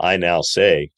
[0.00, 0.90] I now say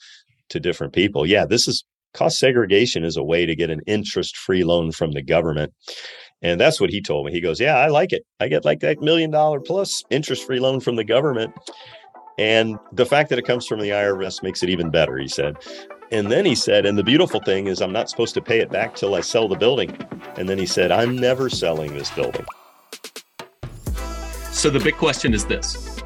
[0.51, 4.37] to different people, yeah, this is cost segregation is a way to get an interest
[4.37, 5.73] free loan from the government.
[6.43, 7.33] And that's what he told me.
[7.33, 8.25] He goes, Yeah, I like it.
[8.41, 11.53] I get like that million dollar plus interest free loan from the government.
[12.39, 15.57] And the fact that it comes from the IRS makes it even better, he said.
[16.11, 18.71] And then he said, and the beautiful thing is, I'm not supposed to pay it
[18.71, 19.97] back till I sell the building.
[20.37, 22.45] And then he said, I'm never selling this building.
[24.51, 25.92] So the big question is this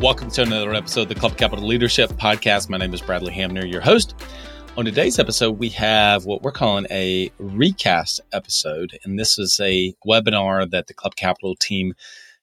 [0.00, 2.70] Welcome to another episode of the Club Capital Leadership Podcast.
[2.70, 4.14] My name is Bradley Hamner, your host.
[4.78, 8.98] On today's episode, we have what we're calling a recast episode.
[9.04, 11.92] And this is a webinar that the Club Capital team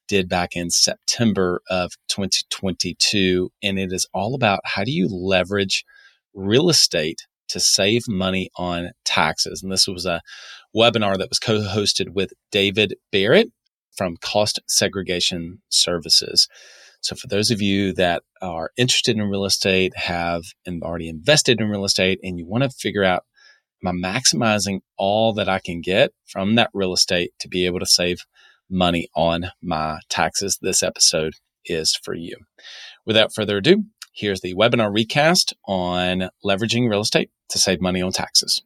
[0.06, 3.50] did back in September of 2022.
[3.60, 5.84] And it is all about how do you leverage
[6.34, 9.64] real estate to save money on taxes.
[9.64, 10.22] And this was a
[10.76, 13.50] webinar that was co hosted with David Barrett
[13.96, 16.46] from Cost Segregation Services.
[17.00, 20.42] So, for those of you that are interested in real estate, have
[20.82, 23.24] already invested in real estate, and you want to figure out,
[23.84, 27.78] am I maximizing all that I can get from that real estate to be able
[27.80, 28.18] to save
[28.68, 30.58] money on my taxes?
[30.60, 32.36] This episode is for you.
[33.06, 38.12] Without further ado, here's the webinar recast on leveraging real estate to save money on
[38.12, 38.62] taxes.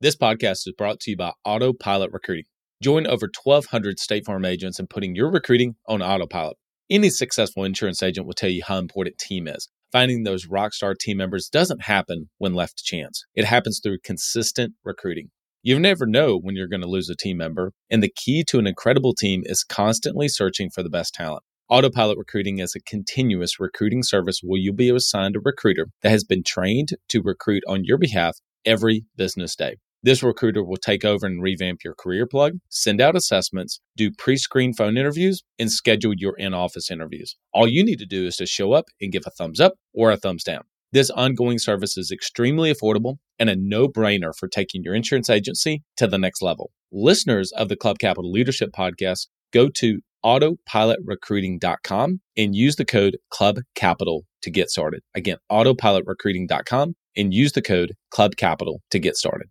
[0.00, 2.44] This podcast is brought to you by Autopilot Recruiting.
[2.82, 6.56] Join over 1,200 State Farm agents in putting your recruiting on autopilot.
[6.88, 9.68] Any successful insurance agent will tell you how important team is.
[9.92, 13.22] Finding those rockstar team members doesn't happen when left to chance.
[13.34, 15.28] It happens through consistent recruiting.
[15.62, 18.58] You never know when you're going to lose a team member, and the key to
[18.58, 21.42] an incredible team is constantly searching for the best talent.
[21.68, 26.24] Autopilot Recruiting is a continuous recruiting service where you'll be assigned a recruiter that has
[26.24, 29.76] been trained to recruit on your behalf every business day.
[30.02, 34.72] This recruiter will take over and revamp your CareerPlug, send out assessments, do pre screen
[34.72, 37.36] phone interviews, and schedule your in office interviews.
[37.52, 40.10] All you need to do is to show up and give a thumbs up or
[40.10, 40.62] a thumbs down.
[40.92, 45.82] This ongoing service is extremely affordable and a no brainer for taking your insurance agency
[45.98, 46.70] to the next level.
[46.90, 53.60] Listeners of the Club Capital Leadership Podcast, go to autopilotrecruiting.com and use the code Club
[53.74, 55.02] Capital to get started.
[55.14, 59.48] Again, autopilotrecruiting.com and use the code Club Capital to get started.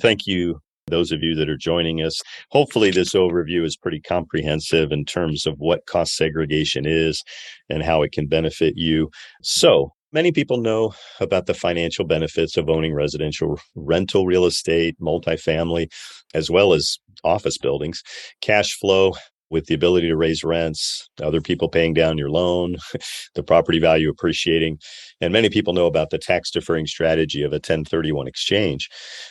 [0.00, 2.20] Thank you, those of you that are joining us.
[2.50, 7.22] Hopefully, this overview is pretty comprehensive in terms of what cost segregation is
[7.68, 9.10] and how it can benefit you.
[9.42, 15.88] So, Many people know about the financial benefits of owning residential rental real estate, multifamily,
[16.34, 18.02] as well as office buildings.
[18.40, 19.14] Cash flow
[19.50, 22.76] with the ability to raise rents, other people paying down your loan,
[23.34, 24.78] the property value appreciating.
[25.20, 28.88] And many people know about the tax deferring strategy of a 1031 exchange.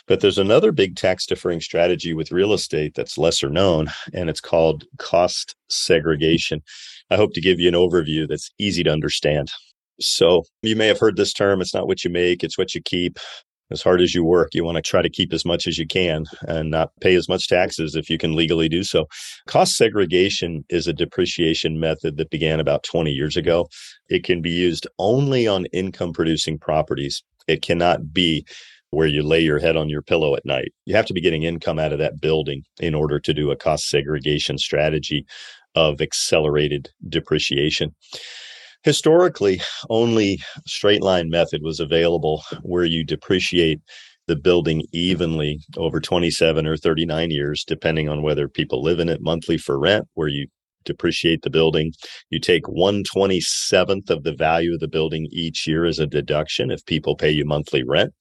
[0.08, 4.42] But there's another big tax deferring strategy with real estate that's lesser known, and it's
[4.42, 6.62] called cost segregation.
[7.10, 9.52] I hope to give you an overview that's easy to understand.
[10.02, 12.82] So you may have heard this term it's not what you make, it's what you
[12.82, 13.20] keep
[13.72, 15.88] as hard as you work, you want to try to keep as much as you
[15.88, 19.08] can and not pay as much taxes if you can legally do so.
[19.48, 23.68] Cost segregation is a depreciation method that began about 20 years ago.
[24.10, 27.24] It can be used only on income producing properties.
[27.48, 28.46] It cannot be
[28.92, 30.74] where you lay your head on your pillow at night.
[30.86, 33.56] You have to be getting income out of that building in order to do a
[33.56, 35.26] cost segregation strategy
[35.76, 37.96] of accelerated depreciation.
[38.84, 43.82] Historically, only straight line method was available where you depreciate
[44.28, 49.22] the building evenly over 27 or 39 years, depending on whether people live in it
[49.22, 50.48] monthly for rent, where you
[50.86, 51.92] depreciate the building.
[52.30, 56.86] You take 127th of the value of the building each year as a deduction if
[56.86, 58.14] people pay you monthly rent.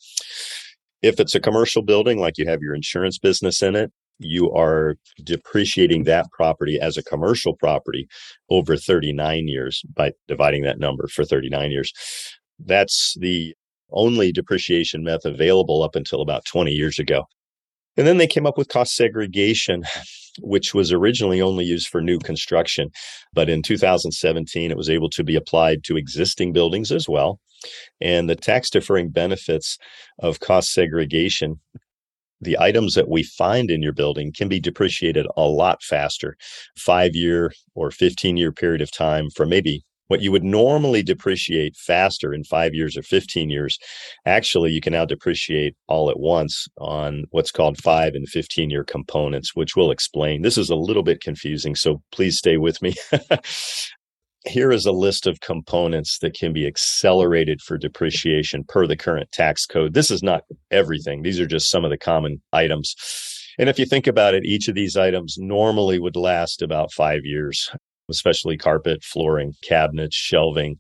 [1.02, 4.96] If it's a commercial building, like you have your insurance business in it, you are
[5.22, 8.08] depreciating that property as a commercial property
[8.50, 11.92] over 39 years by dividing that number for 39 years.
[12.58, 13.54] That's the
[13.90, 17.24] only depreciation method available up until about 20 years ago.
[17.96, 19.82] And then they came up with cost segregation,
[20.40, 22.90] which was originally only used for new construction.
[23.32, 27.40] But in 2017, it was able to be applied to existing buildings as well.
[28.00, 29.78] And the tax deferring benefits
[30.20, 31.60] of cost segregation
[32.40, 36.36] the items that we find in your building can be depreciated a lot faster,
[36.76, 41.76] five year or 15 year period of time for maybe what you would normally depreciate
[41.76, 43.78] faster in five years or 15 years,
[44.26, 48.84] actually, you can now depreciate all at once on what's called five and 15 year
[48.84, 50.42] components, which we'll explain.
[50.42, 52.94] This is a little bit confusing, so please stay with me.
[54.46, 59.30] Here is a list of components that can be accelerated for depreciation per the current
[59.32, 59.94] tax code.
[59.94, 62.94] This is not everything, these are just some of the common items.
[63.58, 67.22] And if you think about it, each of these items normally would last about five
[67.24, 67.68] years
[68.08, 70.78] especially carpet, flooring, cabinets, shelving.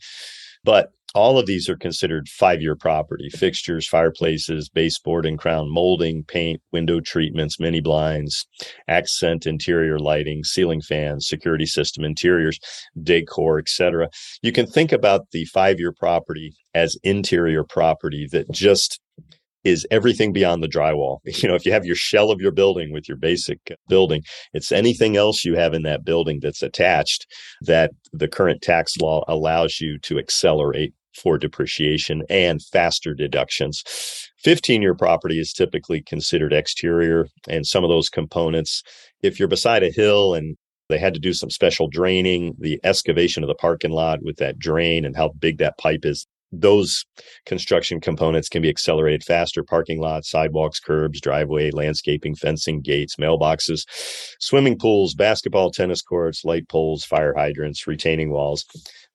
[0.64, 6.24] But all of these are considered five year property fixtures, fireplaces, baseboard and crown molding,
[6.24, 8.46] paint, window treatments, mini blinds,
[8.88, 12.58] accent interior lighting, ceiling fans, security system interiors,
[13.02, 14.08] decor, etc.
[14.42, 19.00] You can think about the five year property as interior property that just
[19.64, 21.18] is everything beyond the drywall.
[21.38, 23.58] You know, if you have your shell of your building with your basic
[23.88, 24.22] building,
[24.52, 27.26] it's anything else you have in that building that's attached
[27.62, 33.82] that the current tax law allows you to accelerate for depreciation and faster deductions.
[34.38, 38.82] 15 year property is typically considered exterior, and some of those components,
[39.22, 40.56] if you're beside a hill and
[40.88, 44.58] they had to do some special draining, the excavation of the parking lot with that
[44.58, 47.04] drain and how big that pipe is those
[47.44, 53.82] construction components can be accelerated faster parking lots sidewalks curbs driveway landscaping fencing gates mailboxes
[54.40, 58.64] swimming pools basketball tennis courts light poles fire hydrants retaining walls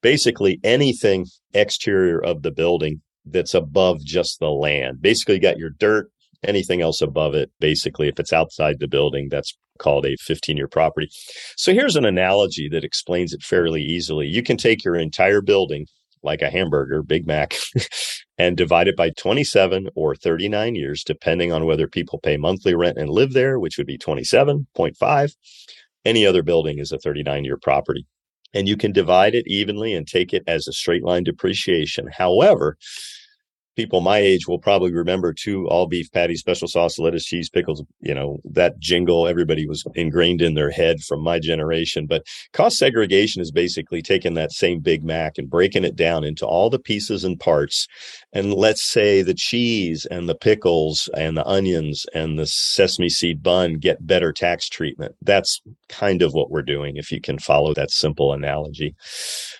[0.04, 5.72] basically anything exterior of the building that's above just the land basically you got your
[5.72, 6.12] dirt
[6.44, 10.68] anything else above it basically if it's outside the building that's called a 15 year
[10.68, 11.10] property
[11.58, 15.88] so here's an analogy that explains it fairly easily you can take your entire building
[16.24, 17.56] like a hamburger, Big Mac,
[18.38, 22.98] and divide it by 27 or 39 years, depending on whether people pay monthly rent
[22.98, 25.36] and live there, which would be 27.5.
[26.06, 28.08] Any other building is a 39 year property.
[28.54, 32.08] And you can divide it evenly and take it as a straight line depreciation.
[32.16, 32.78] However,
[33.76, 37.84] people my age will probably remember two all beef patties, special sauce, lettuce, cheese, pickles.
[38.02, 42.06] You know, that jingle, everybody was ingrained in their head from my generation.
[42.08, 46.46] But cost segregation is basically taking that same Big Mac and breaking it down into
[46.46, 47.88] all the pieces and parts.
[48.34, 53.44] And let's say the cheese and the pickles and the onions and the sesame seed
[53.44, 55.16] bun get better tax treatment.
[55.22, 58.96] That's kind of what we're doing, if you can follow that simple analogy.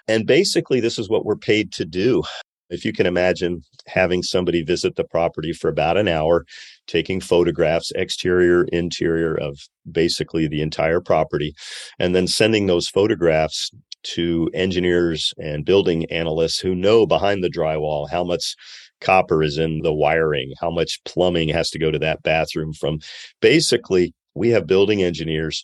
[0.08, 2.24] And basically, this is what we're paid to do.
[2.74, 6.46] If you can imagine having somebody visit the property for about an hour,
[6.88, 9.60] taking photographs, exterior, interior of
[9.92, 11.54] basically the entire property,
[12.00, 13.70] and then sending those photographs
[14.16, 18.56] to engineers and building analysts who know behind the drywall how much
[19.00, 23.00] copper is in the wiring, how much plumbing has to go to that bathroom from
[23.40, 25.64] basically we have building engineers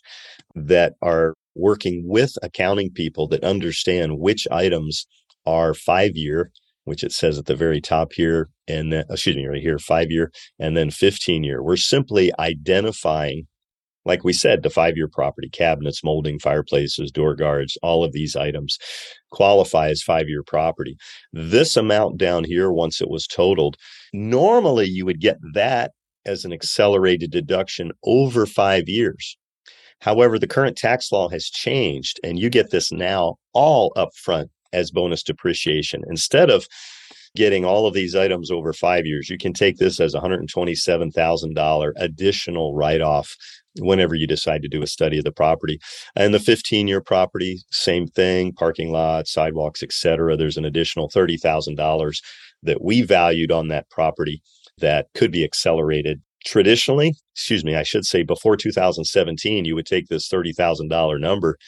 [0.54, 5.06] that are working with accounting people that understand which items
[5.44, 6.50] are 5 year
[6.90, 9.78] which it says at the very top here, and then, uh, excuse me, right here,
[9.78, 11.62] five year, and then 15 year.
[11.62, 13.46] We're simply identifying,
[14.04, 18.34] like we said, the five year property cabinets, molding, fireplaces, door guards, all of these
[18.34, 18.76] items
[19.30, 20.96] qualify as five year property.
[21.32, 23.76] This amount down here, once it was totaled,
[24.12, 25.92] normally you would get that
[26.26, 29.36] as an accelerated deduction over five years.
[30.00, 34.90] However, the current tax law has changed, and you get this now all upfront as
[34.90, 36.02] bonus depreciation.
[36.08, 36.66] Instead of
[37.36, 42.74] getting all of these items over five years, you can take this as $127,000 additional
[42.74, 43.36] write off
[43.78, 45.78] whenever you decide to do a study of the property.
[46.16, 50.36] And the 15 year property, same thing, parking lots, sidewalks, etc.
[50.36, 52.16] There's an additional $30,000
[52.62, 54.42] that we valued on that property
[54.78, 60.08] that could be accelerated traditionally, excuse me, I should say before 2017, you would take
[60.08, 61.58] this $30,000 number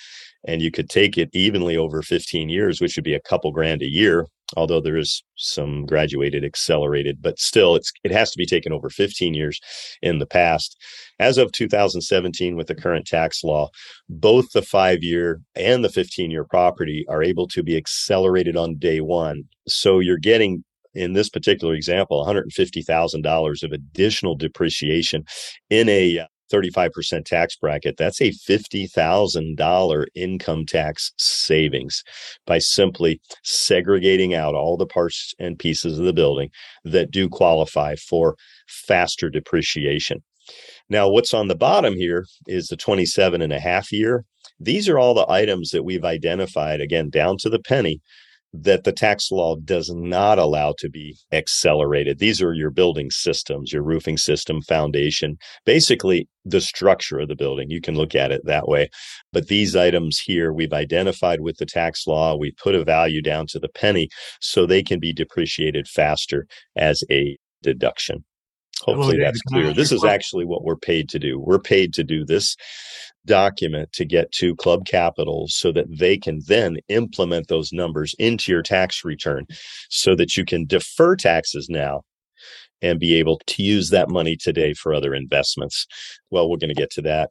[0.45, 3.83] and you could take it evenly over 15 years, which would be a couple grand
[3.83, 4.27] a year.
[4.55, 8.91] Although there is some graduated, accelerated, but still, it's it has to be taken over
[8.91, 9.59] 15 years
[10.03, 10.77] in the past.
[11.19, 13.71] As of 2017, with the current tax law,
[14.11, 18.77] both the five year and the 15 year property are able to be accelerated on
[18.77, 19.45] day one.
[19.69, 25.25] So you're getting in this particular example, $150,000 of additional depreciation
[25.71, 32.03] in a 35% tax bracket, that's a $50,000 income tax savings
[32.47, 36.51] by simply segregating out all the parts and pieces of the building
[36.85, 40.23] that do qualify for faster depreciation.
[40.89, 44.25] Now, what's on the bottom here is the 27 and a half year.
[44.61, 48.01] These are all the items that we've identified, again, down to the penny,
[48.53, 52.19] that the tax law does not allow to be accelerated.
[52.19, 57.71] These are your building systems, your roofing system, foundation, basically the structure of the building.
[57.71, 58.91] You can look at it that way.
[59.33, 62.37] But these items here, we've identified with the tax law.
[62.37, 64.09] We put a value down to the penny
[64.41, 68.25] so they can be depreciated faster as a deduction.
[68.83, 69.73] Hopefully that's clear.
[69.73, 71.39] This is actually what we're paid to do.
[71.39, 72.57] We're paid to do this
[73.27, 78.51] document to get to club capital so that they can then implement those numbers into
[78.51, 79.47] your tax return
[79.89, 82.03] so that you can defer taxes now
[82.81, 85.87] and be able to use that money today for other investments.
[86.31, 87.31] Well, we're going to get to that.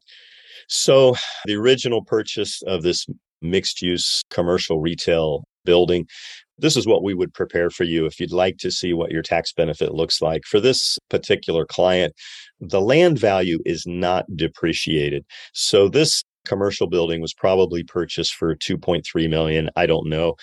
[0.68, 3.06] So, the original purchase of this
[3.42, 6.06] mixed use commercial retail building
[6.62, 9.22] this is what we would prepare for you if you'd like to see what your
[9.22, 10.44] tax benefit looks like.
[10.46, 12.14] For this particular client,
[12.60, 15.24] the land value is not depreciated.
[15.52, 19.70] So this commercial building was probably purchased for 2.3 million.
[19.76, 20.34] I don't know.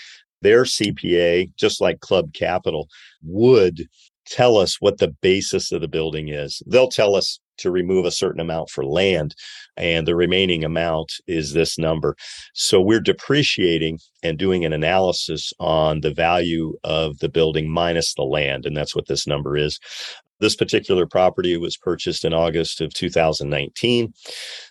[0.41, 2.87] Their CPA, just like Club Capital,
[3.23, 3.87] would
[4.25, 6.61] tell us what the basis of the building is.
[6.67, 9.35] They'll tell us to remove a certain amount for land
[9.79, 12.15] and the remaining amount is this number.
[12.53, 18.23] So we're depreciating and doing an analysis on the value of the building minus the
[18.23, 18.65] land.
[18.65, 19.79] And that's what this number is.
[20.39, 24.13] This particular property was purchased in August of 2019.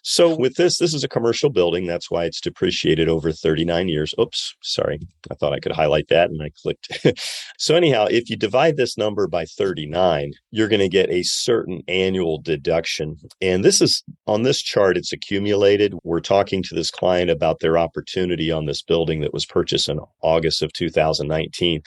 [0.03, 1.87] So, with this, this is a commercial building.
[1.87, 4.15] That's why it's depreciated over 39 years.
[4.19, 5.01] Oops, sorry.
[5.31, 7.09] I thought I could highlight that and I clicked.
[7.59, 11.83] so, anyhow, if you divide this number by 39, you're going to get a certain
[11.89, 13.17] annual deduction.
[13.43, 15.95] And this is on this chart, it's accumulated.
[16.05, 20.01] We're talking to this client about their opportunity on this building that was purchased in
[20.23, 21.83] August of 2019.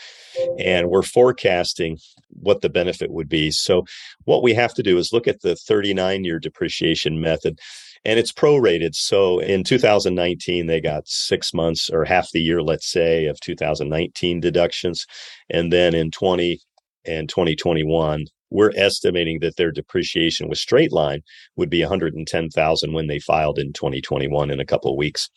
[0.60, 1.98] And we're forecasting
[2.34, 3.52] what the benefit would be.
[3.52, 3.86] So
[4.26, 7.60] what we have to do is look at the 39 year depreciation method
[8.04, 8.96] and it's prorated.
[8.96, 14.40] So in 2019, they got six months or half the year, let's say, of 2019
[14.40, 15.06] deductions.
[15.50, 16.60] And then in 20
[17.06, 21.22] and 2021, we're estimating that their depreciation with straight line
[21.56, 25.30] would be 110,000 when they filed in 2021 in a couple of weeks.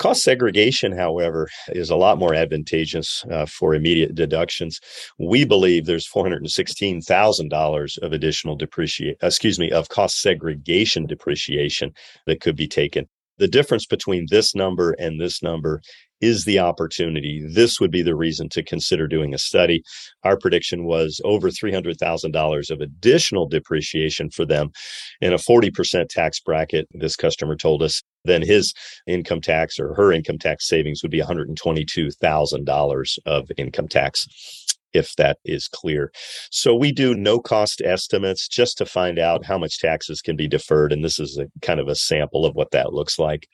[0.00, 4.80] Cost segregation, however, is a lot more advantageous uh, for immediate deductions.
[5.18, 11.92] We believe there's $416,000 of additional depreciation, excuse me, of cost segregation depreciation
[12.24, 13.10] that could be taken.
[13.40, 15.80] The difference between this number and this number
[16.20, 17.42] is the opportunity.
[17.42, 19.82] This would be the reason to consider doing a study.
[20.24, 24.72] Our prediction was over $300,000 of additional depreciation for them
[25.22, 26.86] in a 40% tax bracket.
[26.92, 28.74] This customer told us then his
[29.06, 34.26] income tax or her income tax savings would be $122,000 of income tax
[34.92, 36.12] if that is clear.
[36.50, 40.48] So we do no cost estimates just to find out how much taxes can be
[40.48, 40.92] deferred.
[40.92, 43.46] And this is a kind of a sample of what that looks like.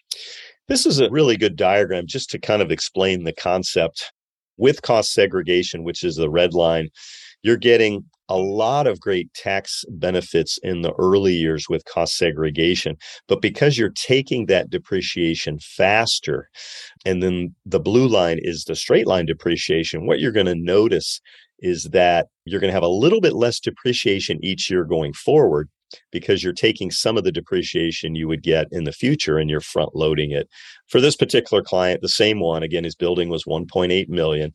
[0.68, 4.12] This is a really good diagram just to kind of explain the concept
[4.56, 6.88] with cost segregation, which is the red line.
[7.46, 12.96] You're getting a lot of great tax benefits in the early years with cost segregation.
[13.28, 16.48] But because you're taking that depreciation faster,
[17.04, 21.20] and then the blue line is the straight line depreciation, what you're going to notice
[21.60, 25.68] is that you're going to have a little bit less depreciation each year going forward
[26.10, 29.60] because you're taking some of the depreciation you would get in the future and you're
[29.60, 30.48] front loading it.
[30.88, 34.52] For this particular client, the same one, again, his building was 1.8 million.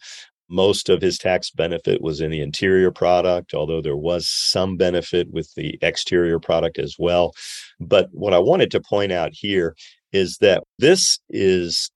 [0.51, 5.31] Most of his tax benefit was in the interior product, although there was some benefit
[5.31, 7.33] with the exterior product as well.
[7.79, 9.75] But what I wanted to point out here
[10.11, 11.89] is that this is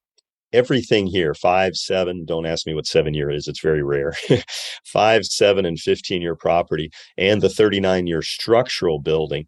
[0.54, 4.14] everything here five seven don't ask me what seven year is it's very rare
[4.86, 9.48] five seven and 15 year property and the 39 year structural building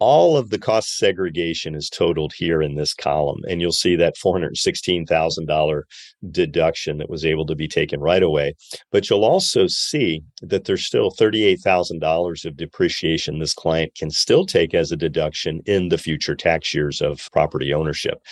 [0.00, 4.16] all of the cost segregation is totaled here in this column and you'll see that
[4.16, 5.82] $416,000
[6.30, 8.54] deduction that was able to be taken right away.
[8.92, 14.74] But you'll also see that there's still $38,000 of depreciation this client can still take
[14.74, 18.22] as a deduction in the future tax years of property ownership.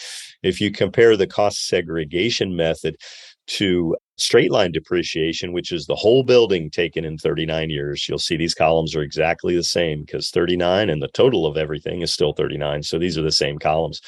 [0.43, 2.97] If you compare the cost segregation method
[3.49, 8.37] to straight line depreciation, which is the whole building taken in 39 years, you'll see
[8.37, 12.33] these columns are exactly the same because 39 and the total of everything is still
[12.33, 12.83] 39.
[12.83, 14.01] So these are the same columns.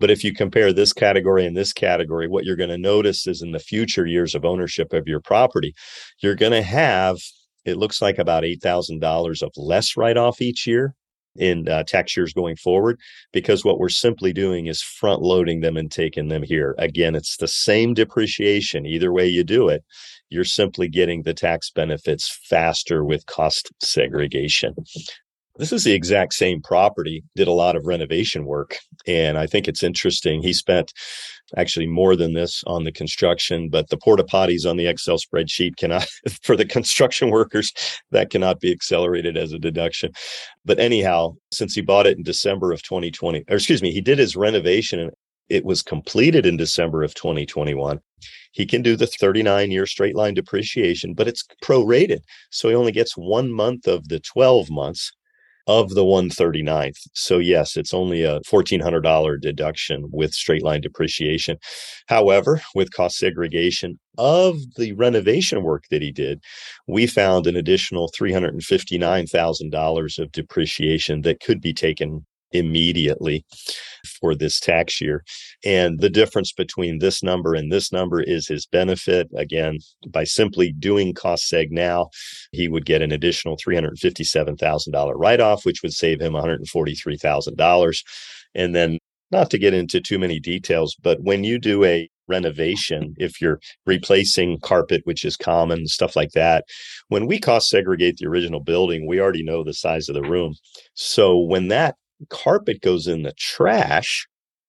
[0.00, 3.42] But if you compare this category and this category, what you're going to notice is
[3.42, 5.74] in the future years of ownership of your property,
[6.20, 7.18] you're going to have,
[7.64, 10.94] it looks like about $8,000 of less write off each year
[11.36, 13.00] in uh, tax years going forward
[13.32, 16.74] because what we're simply doing is front loading them and taking them here.
[16.78, 19.84] Again, it's the same depreciation either way you do it.
[20.30, 24.74] You're simply getting the tax benefits faster with cost segregation.
[25.56, 28.76] This is the exact same property, did a lot of renovation work.
[29.06, 30.42] And I think it's interesting.
[30.42, 30.92] He spent
[31.56, 35.76] actually more than this on the construction, but the porta potties on the Excel spreadsheet
[35.76, 36.08] cannot,
[36.42, 37.72] for the construction workers,
[38.10, 40.10] that cannot be accelerated as a deduction.
[40.64, 44.18] But anyhow, since he bought it in December of 2020, or excuse me, he did
[44.18, 45.12] his renovation and
[45.48, 48.00] it was completed in December of 2021.
[48.52, 52.20] He can do the 39 year straight line depreciation, but it's prorated.
[52.50, 55.12] So he only gets one month of the 12 months
[55.66, 56.98] of the 139th.
[57.14, 61.56] So yes, it's only a $1400 deduction with straight line depreciation.
[62.06, 66.42] However, with cost segregation of the renovation work that he did,
[66.86, 73.44] we found an additional $359,000 of depreciation that could be taken immediately
[74.20, 75.24] for this tax year.
[75.64, 79.28] And the difference between this number and this number is his benefit.
[79.36, 82.08] Again, by simply doing cost seg now,
[82.52, 88.04] he would get an additional $357,000 write off, which would save him $143,000.
[88.54, 88.98] And then,
[89.30, 93.60] not to get into too many details, but when you do a renovation, if you're
[93.86, 96.64] replacing carpet, which is common, stuff like that.
[97.08, 100.54] When we cost segregate the original building, we already know the size of the room.
[100.94, 101.96] So when that
[102.30, 104.26] carpet goes in the trash,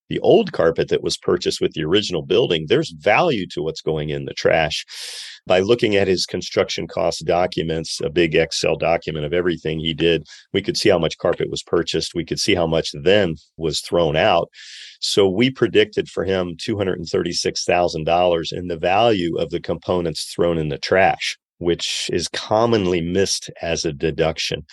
[0.10, 4.10] the old carpet that was purchased with the original building, there's value to what's going
[4.10, 4.86] in the trash.
[5.48, 10.28] By looking at his construction cost documents, a big Excel document of everything he did,
[10.54, 12.14] we could see how much carpet was purchased.
[12.16, 14.50] We could see how much then was thrown out.
[15.00, 20.78] So we predicted for him $236,000 in the value of the components thrown in the
[20.78, 24.65] trash which is commonly missed as a deduction.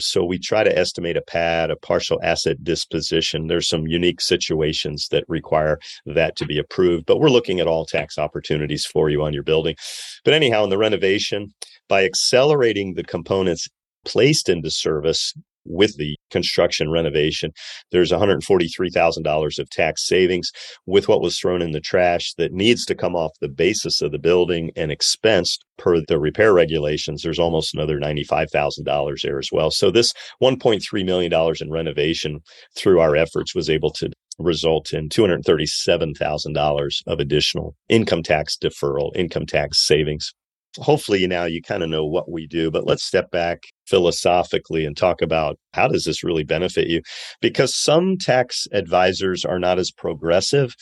[0.00, 3.46] So we try to estimate a PAD, a partial asset disposition.
[3.46, 7.84] There's some unique situations that require that to be approved, but we're looking at all
[7.84, 9.76] tax opportunities for you on your building.
[10.24, 11.52] But anyhow, in the renovation,
[11.88, 13.68] by accelerating the components
[14.04, 17.52] placed into service with the construction renovation.
[17.90, 20.50] There's $143,000 of tax savings
[20.86, 24.12] with what was thrown in the trash that needs to come off the basis of
[24.12, 27.22] the building and expensed per the repair regulations.
[27.22, 29.70] There's almost another $95,000 there as well.
[29.70, 30.12] So this
[30.42, 32.40] $1.3 million in renovation
[32.76, 39.46] through our efforts was able to result in $237,000 of additional income tax deferral, income
[39.46, 40.32] tax savings
[40.78, 44.96] hopefully now you kind of know what we do but let's step back philosophically and
[44.96, 47.02] talk about how does this really benefit you?
[47.40, 50.74] Because some tax advisors are not as progressive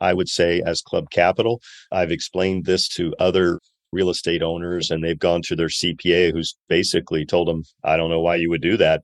[0.00, 1.60] i would say as club capital.
[1.92, 3.60] I've explained this to other
[3.92, 8.10] real estate owners and they've gone to their cpa who's basically told them i don't
[8.10, 9.02] know why you would do that.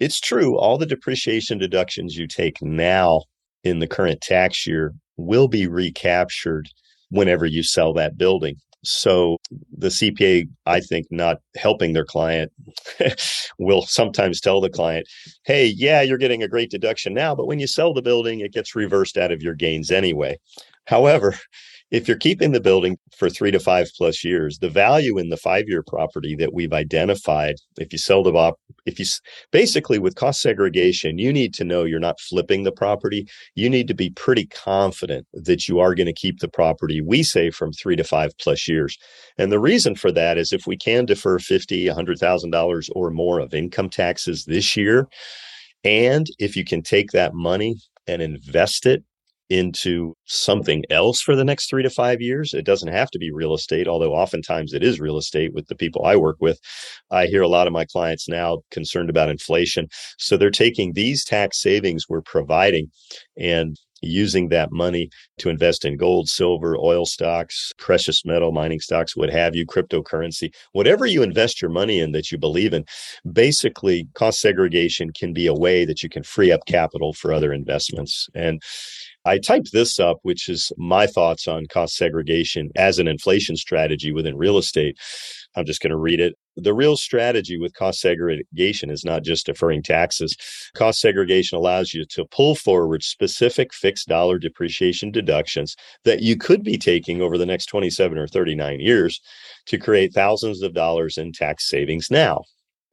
[0.00, 3.22] It's true all the depreciation deductions you take now
[3.62, 6.68] in the current tax year will be recaptured
[7.10, 9.38] whenever you sell that building so
[9.76, 12.52] the CPA, I think, not helping their client
[13.58, 15.06] will sometimes tell the client,
[15.44, 18.52] hey, yeah, you're getting a great deduction now, but when you sell the building, it
[18.52, 20.38] gets reversed out of your gains anyway.
[20.86, 21.34] However,
[21.90, 25.36] if you're keeping the building for three to five plus years, the value in the
[25.36, 29.04] five year property that we've identified, if you sell the op, if you
[29.52, 33.28] basically with cost segregation, you need to know you're not flipping the property.
[33.54, 37.22] You need to be pretty confident that you are going to keep the property, we
[37.22, 38.98] say from three to five plus years.
[39.38, 42.90] And the reason for that is if we can defer fifty, a hundred thousand dollars
[42.94, 45.06] or more of income taxes this year,
[45.84, 49.04] and if you can take that money and invest it
[49.50, 52.54] into something else for the next three to five years.
[52.54, 55.76] It doesn't have to be real estate, although oftentimes it is real estate with the
[55.76, 56.58] people I work with.
[57.10, 59.88] I hear a lot of my clients now concerned about inflation.
[60.18, 62.90] So they're taking these tax savings we're providing
[63.36, 69.16] and using that money to invest in gold, silver, oil stocks, precious metal, mining stocks,
[69.16, 72.84] what have you, cryptocurrency, whatever you invest your money in that you believe in.
[73.30, 77.52] Basically, cost segregation can be a way that you can free up capital for other
[77.52, 78.28] investments.
[78.34, 78.60] And
[79.26, 84.12] I typed this up, which is my thoughts on cost segregation as an inflation strategy
[84.12, 84.98] within real estate.
[85.56, 86.34] I'm just going to read it.
[86.56, 90.36] The real strategy with cost segregation is not just deferring taxes.
[90.74, 96.62] Cost segregation allows you to pull forward specific fixed dollar depreciation deductions that you could
[96.62, 99.20] be taking over the next 27 or 39 years
[99.66, 102.42] to create thousands of dollars in tax savings now.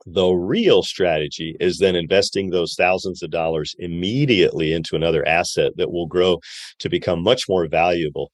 [0.05, 5.91] The real strategy is then investing those thousands of dollars immediately into another asset that
[5.91, 6.39] will grow
[6.79, 8.31] to become much more valuable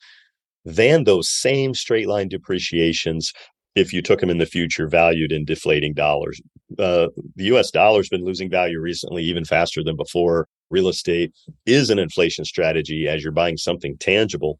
[0.63, 3.33] than those same straight line depreciations
[3.75, 6.41] if you took them in the future valued in deflating dollars.
[6.79, 10.47] Uh, the US dollar's been losing value recently, even faster than before.
[10.69, 11.31] Real estate
[11.65, 14.59] is an inflation strategy as you're buying something tangible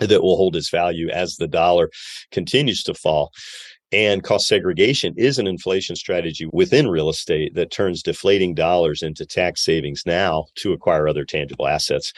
[0.00, 1.90] that will hold its value as the dollar
[2.30, 3.30] continues to fall.
[3.92, 9.26] And cost segregation is an inflation strategy within real estate that turns deflating dollars into
[9.26, 12.12] tax savings now to acquire other tangible assets.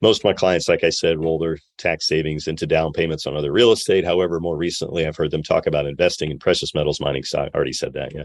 [0.00, 3.36] Most of my clients, like I said, roll their tax savings into down payments on
[3.36, 4.04] other real estate.
[4.04, 7.24] However, more recently, I've heard them talk about investing in precious metals mining.
[7.24, 8.14] So I already said that.
[8.14, 8.24] Yeah.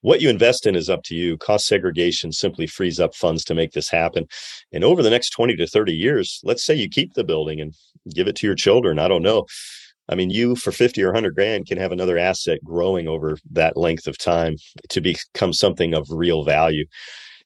[0.00, 1.36] What you invest in is up to you.
[1.36, 4.26] Cost segregation simply frees up funds to make this happen.
[4.72, 7.74] And over the next 20 to 30 years, let's say you keep the building and
[8.14, 8.98] give it to your children.
[8.98, 9.46] I don't know
[10.08, 13.76] I mean, you for 50 or 100 grand can have another asset growing over that
[13.76, 14.56] length of time
[14.88, 16.86] to become something of real value.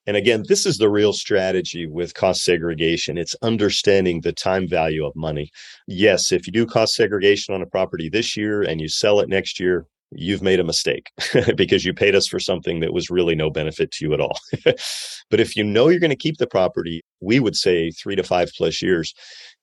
[0.06, 3.18] And again, this is the real strategy with cost segregation.
[3.18, 5.50] It's understanding the time value of money.
[5.86, 9.28] Yes, if you do cost segregation on a property this year and you sell it
[9.28, 11.10] next year, you've made a mistake
[11.56, 14.38] because you paid us for something that was really no benefit to you at all.
[14.64, 18.22] but if you know you're going to keep the property, we would say three to
[18.22, 19.14] five plus years,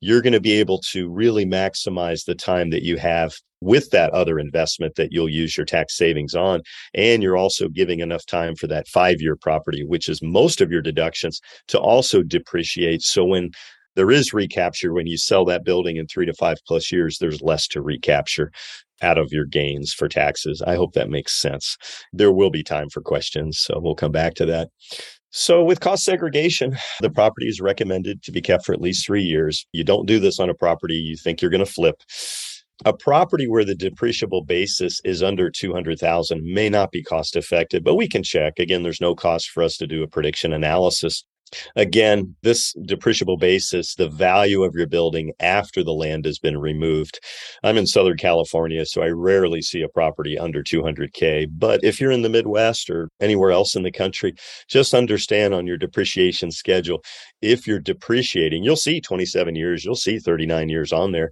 [0.01, 4.12] you're going to be able to really maximize the time that you have with that
[4.12, 6.62] other investment that you'll use your tax savings on.
[6.93, 10.71] And you're also giving enough time for that five year property, which is most of
[10.71, 13.01] your deductions, to also depreciate.
[13.01, 13.51] So when
[13.95, 17.41] there is recapture when you sell that building in three to five plus years, there's
[17.41, 18.51] less to recapture
[19.01, 20.62] out of your gains for taxes.
[20.65, 21.77] I hope that makes sense.
[22.13, 24.69] There will be time for questions, so we'll come back to that.
[25.31, 29.21] So, with cost segregation, the property is recommended to be kept for at least three
[29.21, 29.65] years.
[29.73, 32.01] You don't do this on a property you think you're going to flip.
[32.85, 37.95] A property where the depreciable basis is under 200,000 may not be cost effective, but
[37.95, 38.57] we can check.
[38.57, 41.25] Again, there's no cost for us to do a prediction analysis.
[41.75, 47.19] Again, this depreciable basis, the value of your building after the land has been removed.
[47.63, 51.47] I'm in Southern California, so I rarely see a property under 200K.
[51.51, 54.33] But if you're in the Midwest or anywhere else in the country,
[54.67, 57.03] just understand on your depreciation schedule,
[57.41, 61.29] if you're depreciating, you'll see 27 years, you'll see 39 years on there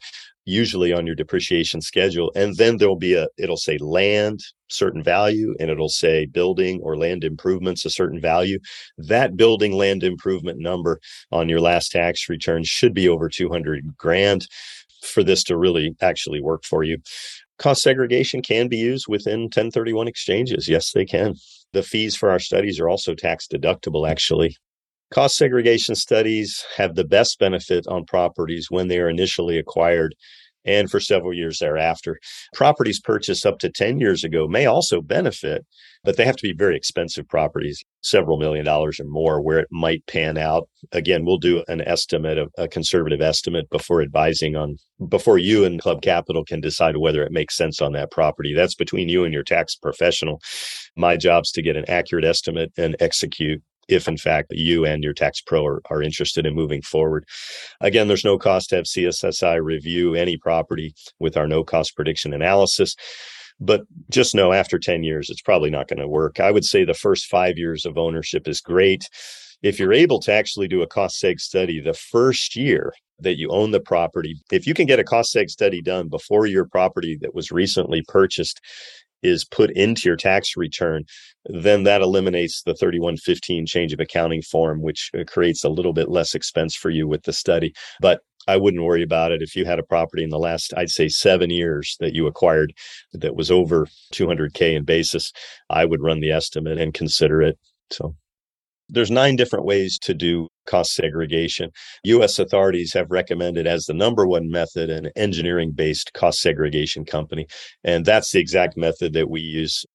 [0.48, 2.32] usually on your depreciation schedule.
[2.34, 6.98] And then there'll be a, it'll say land, certain value, and it'll say building or
[6.98, 8.58] land improvements, a certain value.
[8.98, 11.00] That building land improvement number
[11.32, 14.48] on your last tax return should be over 200 grand
[15.04, 16.98] for this to really actually work for you.
[17.60, 20.70] Cost segregation can be used within 1031 exchanges.
[20.70, 21.36] Yes, they can.
[21.74, 24.56] The fees for our studies are also tax deductible, actually.
[25.14, 30.14] Cost segregation studies have the best benefit on properties when they are initially acquired
[30.66, 32.20] and for several years thereafter.
[32.54, 35.66] Properties purchased up to 10 years ago may also benefit,
[36.04, 39.70] but they have to be very expensive properties, several million dollars or more, where it
[39.72, 40.68] might pan out.
[40.92, 44.76] Again, we'll do an estimate, a conservative estimate before advising on,
[45.08, 48.54] before you and Club Capital can decide whether it makes sense on that property.
[48.54, 50.42] That's between you and your tax professional.
[50.98, 55.14] My job's to get an accurate estimate and execute if in fact you and your
[55.14, 57.26] tax pro are, are interested in moving forward.
[57.82, 62.34] Again, there's no cost to have CSSI review any property with our no cost prediction
[62.34, 62.96] analysis.
[63.60, 66.40] But just know after 10 years, it's probably not going to work.
[66.40, 69.10] I would say the first five years of ownership is great.
[69.64, 73.50] If you're able to actually do a cost seg study the first year that you
[73.50, 77.18] own the property, if you can get a cost seg study done before your property
[77.22, 78.62] that was recently purchased
[79.24, 81.04] is put into your tax return,
[81.50, 86.10] then that eliminates the 3115 change of accounting form, which uh, creates a little bit
[86.10, 87.74] less expense for you with the study.
[88.02, 90.90] But I wouldn't worry about it if you had a property in the last, I'd
[90.90, 92.74] say, seven years that you acquired
[93.14, 95.32] that was over 200K in basis.
[95.70, 97.58] I would run the estimate and consider it.
[97.92, 98.16] So
[98.90, 101.72] there's nine different ways to do cost segregation.
[102.06, 107.48] US authorities have recommended as the number one method an engineering based cost segregation company.
[107.84, 109.86] And that's the exact method that we use.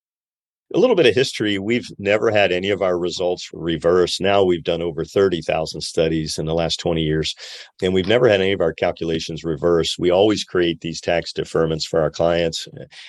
[0.74, 1.58] A little bit of history.
[1.58, 4.20] We've never had any of our results reverse.
[4.20, 7.34] Now we've done over 30,000 studies in the last 20 years,
[7.82, 9.98] and we've never had any of our calculations reverse.
[9.98, 12.66] We always create these tax deferments for our clients,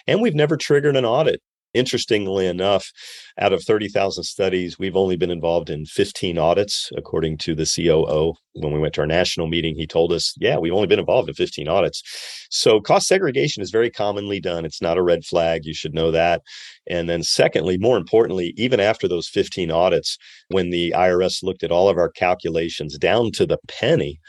[0.08, 1.42] and we've never triggered an audit
[1.74, 2.92] Interestingly enough,
[3.40, 8.34] out of 30,000 studies, we've only been involved in 15 audits, according to the COO.
[8.54, 11.30] When we went to our national meeting, he told us, yeah, we've only been involved
[11.30, 12.04] in 15 audits.
[12.52, 14.66] So cost segregation is very commonly done.
[14.66, 15.62] It's not a red flag.
[15.66, 16.44] You should know that.
[16.88, 20.18] And then, secondly, more importantly, even after those 15 audits,
[20.50, 24.20] when the IRS looked at all of our calculations down to the penny,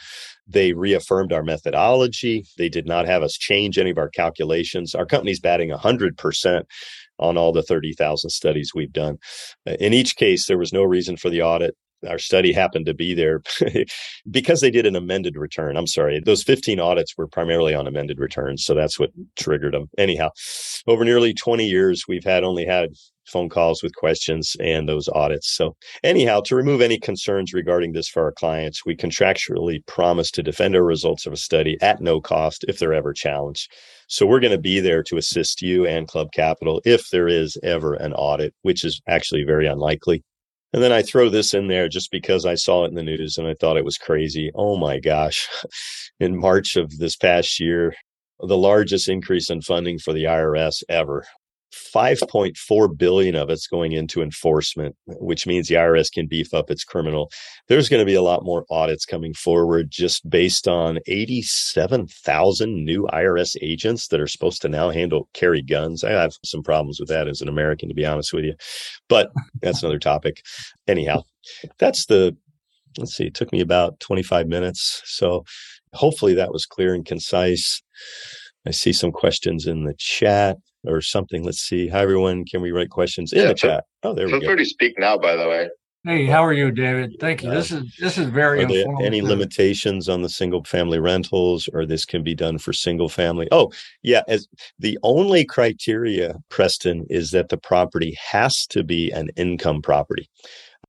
[0.46, 2.44] they reaffirmed our methodology.
[2.58, 4.94] They did not have us change any of our calculations.
[4.94, 6.62] Our company's batting 100%
[7.18, 9.18] on all the 30,000 studies we've done.
[9.66, 11.76] In each case, there was no reason for the audit.
[12.08, 13.40] Our study happened to be there
[14.30, 15.76] because they did an amended return.
[15.76, 18.64] I'm sorry, those 15 audits were primarily on amended returns.
[18.64, 19.88] So that's what triggered them.
[19.96, 20.30] Anyhow,
[20.86, 22.90] over nearly 20 years, we've had only had
[23.26, 25.50] phone calls with questions and those audits.
[25.50, 30.42] So, anyhow, to remove any concerns regarding this for our clients, we contractually promise to
[30.42, 33.72] defend our results of a study at no cost if they're ever challenged.
[34.08, 37.56] So, we're going to be there to assist you and Club Capital if there is
[37.62, 40.22] ever an audit, which is actually very unlikely.
[40.72, 43.38] And then I throw this in there just because I saw it in the news
[43.38, 44.50] and I thought it was crazy.
[44.56, 45.48] Oh my gosh.
[46.20, 47.94] In March of this past year,
[48.40, 51.24] the largest increase in funding for the IRS ever
[51.94, 56.84] 5.4 billion of it's going into enforcement, which means the IRS can beef up its
[56.84, 57.30] criminal.
[57.68, 63.08] There's going to be a lot more audits coming forward just based on 87,000 new
[63.12, 66.04] IRS agents that are supposed to now handle carry guns.
[66.04, 68.54] I have some problems with that as an American, to be honest with you,
[69.08, 70.42] but that's another topic.
[70.86, 71.22] Anyhow,
[71.78, 72.36] that's the,
[72.98, 75.02] let's see, it took me about 25 minutes.
[75.04, 75.44] So
[75.92, 77.82] hopefully that was clear and concise.
[78.66, 81.42] I see some questions in the chat or something.
[81.42, 81.88] Let's see.
[81.88, 82.44] Hi, everyone.
[82.44, 83.84] Can we write questions in yeah, the chat?
[84.02, 84.40] Oh, there we go.
[84.40, 85.68] Feel free to speak now, by the way.
[86.06, 87.16] Hey, how are you, David?
[87.18, 87.50] Thank you.
[87.50, 91.66] Uh, this is this is very are there any limitations on the single family rentals,
[91.72, 93.48] or this can be done for single family?
[93.50, 94.20] Oh, yeah.
[94.28, 94.46] As
[94.78, 100.28] the only criteria, Preston, is that the property has to be an income property.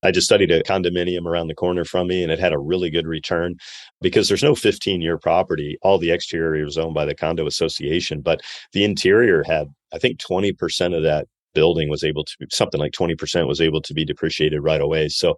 [0.04, 2.90] I just studied a condominium around the corner from me and it had a really
[2.90, 3.56] good return
[4.02, 5.78] because there's no 15 year property.
[5.82, 8.42] All the exterior was owned by the condo association, but
[8.74, 13.48] the interior had, I think 20% of that building was able to something like 20%
[13.48, 15.08] was able to be depreciated right away.
[15.08, 15.36] So,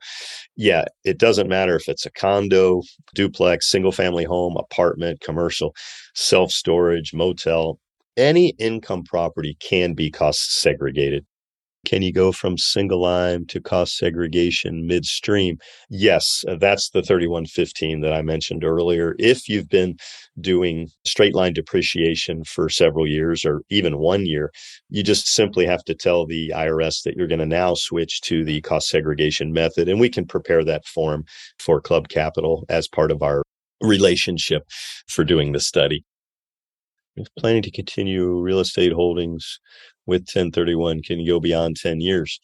[0.57, 2.81] yeah, it doesn't matter if it's a condo,
[3.13, 5.73] duplex, single family home, apartment, commercial,
[6.15, 7.79] self storage, motel,
[8.17, 11.25] any income property can be cost segregated.
[11.85, 15.57] Can you go from single line to cost segregation midstream?
[15.89, 19.15] Yes, uh, that's the 3115 that I mentioned earlier.
[19.19, 19.97] If you've been
[20.41, 24.51] doing straight line depreciation for several years or even one year,
[24.89, 28.43] you just simply have to tell the IRS that you're going to now switch to
[28.43, 29.87] the cost segregation method.
[29.87, 31.23] And we can prepare that form
[31.59, 33.43] for Club Capital as part of our
[33.81, 34.63] relationship
[35.07, 36.03] for doing the study.
[37.17, 39.59] If planning to continue real estate holdings
[40.05, 42.39] with 1031 can go beyond 10 years.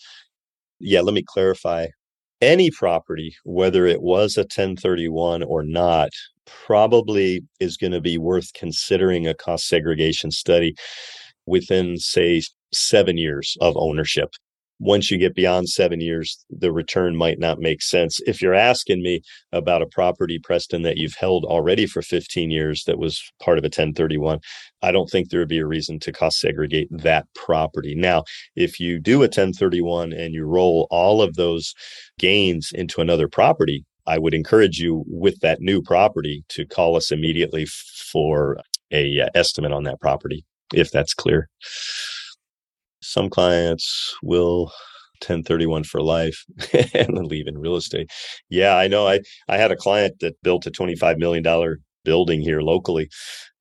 [0.79, 1.87] Yeah, let me clarify.
[2.41, 6.09] Any property, whether it was a 1031 or not,
[6.45, 10.75] probably is going to be worth considering a cost segregation study
[11.45, 12.41] within, say,
[12.73, 14.31] seven years of ownership
[14.83, 18.19] once you get beyond seven years, the return might not make sense.
[18.27, 19.21] If you're asking me
[19.53, 23.63] about a property, Preston, that you've held already for 15 years that was part of
[23.63, 24.39] a 1031,
[24.81, 27.95] I don't think there would be a reason to cost segregate that property.
[27.95, 28.25] Now,
[28.57, 31.73] if you do a 1031 and you roll all of those
[32.19, 37.09] gains into another property, I would encourage you with that new property to call us
[37.09, 38.57] immediately for
[38.91, 41.49] a uh, estimate on that property, if that's clear.
[43.03, 44.71] Some clients will
[45.21, 48.09] 1031 for life and then leave in real estate.
[48.49, 49.07] Yeah, I know.
[49.07, 51.43] I, I had a client that built a $25 million
[52.03, 53.09] building here locally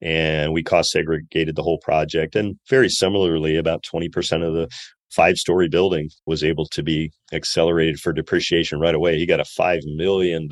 [0.00, 2.34] and we cost segregated the whole project.
[2.34, 4.68] And very similarly, about 20% of the
[5.10, 9.16] five story building was able to be accelerated for depreciation right away.
[9.16, 10.48] He got a $5 million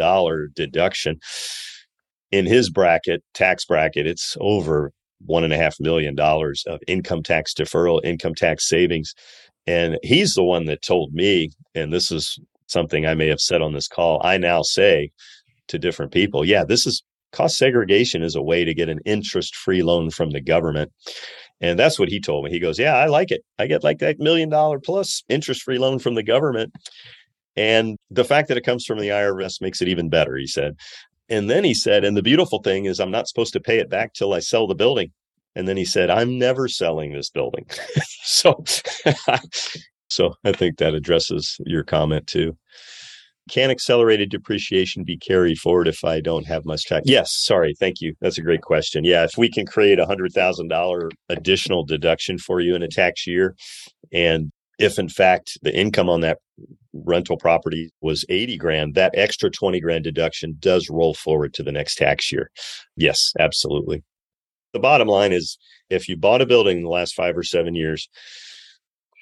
[0.54, 1.18] deduction
[2.30, 4.06] in his bracket, tax bracket.
[4.06, 4.92] It's over
[5.26, 9.14] one and a half million dollars of income tax deferral, income tax savings.
[9.66, 13.62] And he's the one that told me, and this is something I may have said
[13.62, 14.20] on this call.
[14.24, 15.10] I now say
[15.68, 17.02] to different people, yeah, this is
[17.32, 20.92] cost segregation is a way to get an interest free loan from the government.
[21.60, 22.50] And that's what he told me.
[22.50, 23.42] He goes, Yeah, I like it.
[23.58, 26.72] I get like that million dollar plus interest free loan from the government.
[27.56, 30.76] And the fact that it comes from the IRS makes it even better, he said.
[31.30, 33.88] And then he said, and the beautiful thing is, I'm not supposed to pay it
[33.88, 35.12] back till I sell the building.
[35.54, 37.66] And then he said, I'm never selling this building.
[38.22, 38.62] so,
[40.08, 42.56] so I think that addresses your comment too.
[43.48, 47.04] Can accelerated depreciation be carried forward if I don't have much tax?
[47.08, 47.32] Yes.
[47.32, 47.74] Sorry.
[47.78, 48.14] Thank you.
[48.20, 49.04] That's a great question.
[49.04, 49.24] Yeah.
[49.24, 53.26] If we can create a hundred thousand dollar additional deduction for you in a tax
[53.26, 53.56] year,
[54.12, 56.38] and if in fact the income on that
[56.92, 61.72] rental property was 80 grand, that extra 20 grand deduction does roll forward to the
[61.72, 62.50] next tax year.
[62.96, 64.02] Yes, absolutely.
[64.72, 67.74] The bottom line is if you bought a building in the last five or seven
[67.74, 68.08] years,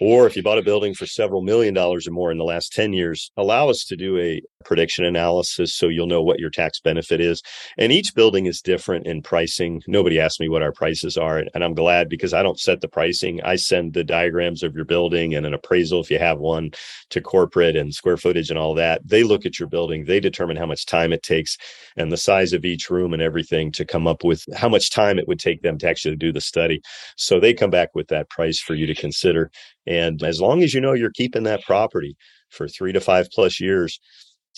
[0.00, 2.72] or if you bought a building for several million dollars or more in the last
[2.72, 6.80] 10 years, allow us to do a prediction analysis so you'll know what your tax
[6.80, 7.42] benefit is.
[7.78, 9.82] And each building is different in pricing.
[9.86, 12.88] Nobody asked me what our prices are, and I'm glad because I don't set the
[12.88, 13.40] pricing.
[13.42, 16.70] I send the diagrams of your building and an appraisal if you have one
[17.10, 19.00] to corporate and square footage and all that.
[19.04, 21.56] They look at your building, they determine how much time it takes
[21.96, 25.18] and the size of each room and everything to come up with how much time
[25.18, 26.80] it would take them to actually do the study.
[27.16, 29.50] So they come back with that price for you to consider
[29.88, 32.16] And as long as you know you're keeping that property
[32.50, 33.98] for three to five plus years,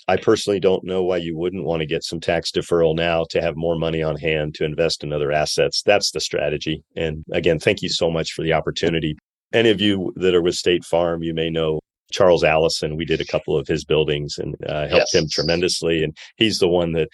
[0.09, 3.41] I personally don't know why you wouldn't want to get some tax deferral now to
[3.41, 5.83] have more money on hand to invest in other assets.
[5.83, 6.83] That's the strategy.
[6.97, 9.17] And again, thank you so much for the opportunity.
[9.53, 12.97] Any of you that are with State Farm, you may know Charles Allison.
[12.97, 15.15] We did a couple of his buildings and uh, helped yes.
[15.15, 16.03] him tremendously.
[16.03, 17.09] And he's the one that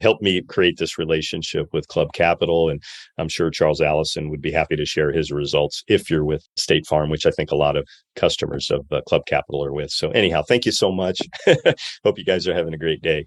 [0.00, 2.68] helped me create this relationship with Club Capital.
[2.68, 2.82] And
[3.18, 6.86] I'm sure Charles Allison would be happy to share his results if you're with State
[6.86, 9.90] Farm, which I think a lot of customers of uh, Club Capital are with.
[9.90, 11.18] So, anyhow, thank you so much.
[12.04, 13.26] Hope you guys are having a great day.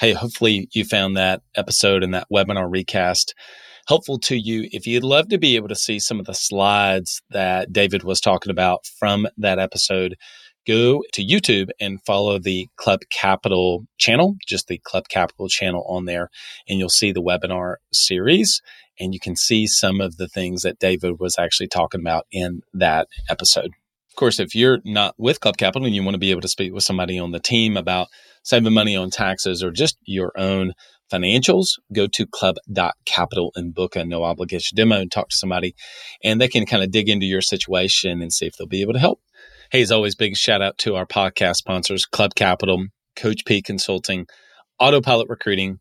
[0.00, 3.34] Hey, hopefully you found that episode and that webinar recast
[3.88, 4.68] helpful to you.
[4.72, 8.20] If you'd love to be able to see some of the slides that David was
[8.20, 10.16] talking about from that episode,
[10.66, 16.04] go to YouTube and follow the Club Capital channel, just the Club Capital channel on
[16.04, 16.30] there,
[16.68, 18.60] and you'll see the webinar series
[19.00, 22.62] and you can see some of the things that David was actually talking about in
[22.74, 23.70] that episode.
[24.10, 26.48] Of course, if you're not with Club Capital and you want to be able to
[26.48, 28.08] speak with somebody on the team about
[28.42, 30.74] saving money on taxes or just your own
[31.10, 35.74] financials, go to club.capital and book a no obligation demo and talk to somebody,
[36.22, 38.92] and they can kind of dig into your situation and see if they'll be able
[38.92, 39.20] to help.
[39.72, 44.26] Hey, as always, big shout out to our podcast sponsors, Club Capital, Coach P Consulting,
[44.78, 45.80] Autopilot Recruiting,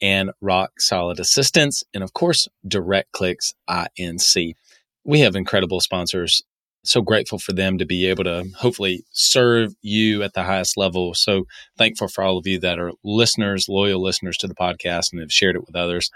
[0.00, 4.54] and Rock Solid Assistants, and of course, Direct Clicks INC.
[5.02, 6.44] We have incredible sponsors.
[6.84, 11.12] So grateful for them to be able to hopefully serve you at the highest level.
[11.12, 15.20] So thankful for all of you that are listeners, loyal listeners to the podcast, and
[15.20, 16.12] have shared it with others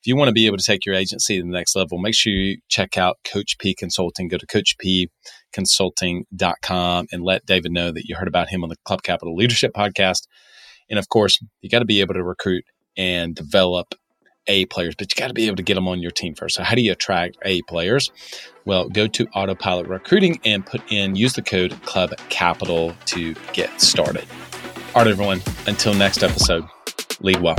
[0.00, 2.14] if you want to be able to take your agency to the next level, make
[2.14, 4.28] sure you check out Coach P Consulting.
[4.28, 9.02] Go to coachpconsulting.com and let David know that you heard about him on the Club
[9.02, 10.26] Capital Leadership Podcast.
[10.88, 12.64] And of course, you got to be able to recruit
[12.96, 13.94] and develop
[14.46, 16.56] A players, but you got to be able to get them on your team first.
[16.56, 18.10] So, how do you attract A players?
[18.64, 23.82] Well, go to Autopilot Recruiting and put in, use the code Club Capital to get
[23.82, 24.24] started.
[24.94, 26.64] All right, everyone, until next episode,
[27.20, 27.58] lead well.